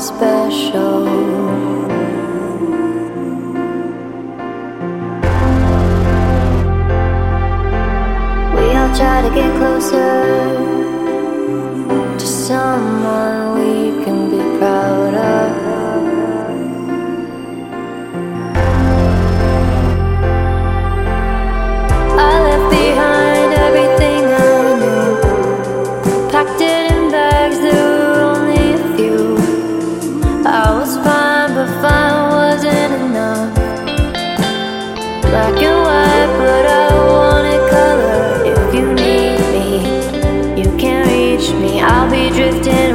special. 0.00 1.04
We 8.56 8.66
all 8.76 8.94
try 8.96 9.20
to 9.22 9.30
get 9.34 9.54
closer. 9.58 10.19
I'll 41.82 42.10
be 42.10 42.30
drifting 42.30 42.89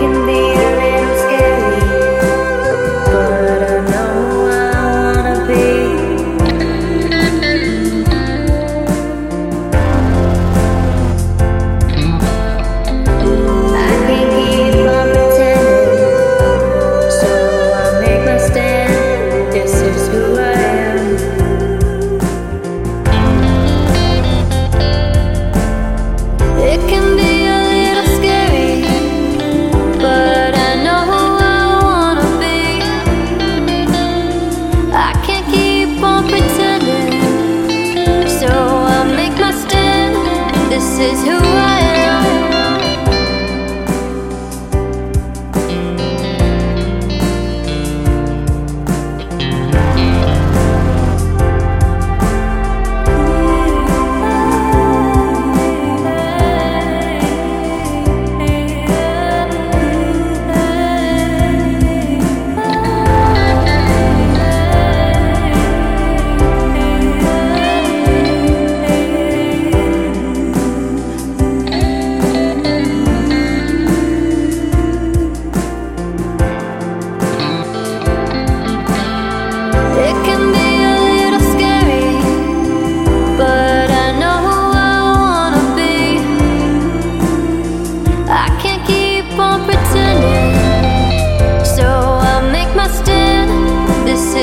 can 0.00 0.26
who 41.30 41.46
I 41.46 41.78
am. 41.80 41.89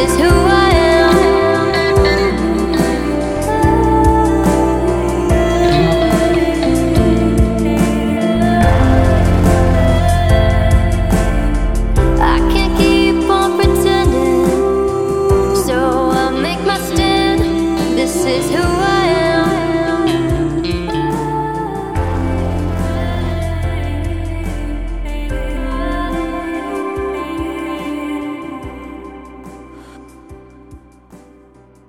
is 0.07 0.15
who 0.15 0.29
I 0.29 0.66